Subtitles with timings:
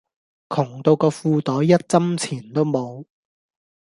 [0.49, 3.05] 窮到個褲袋一針錢都冇